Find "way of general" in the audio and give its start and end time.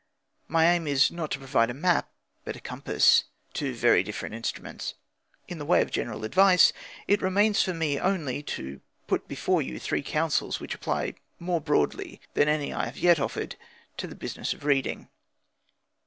5.65-6.25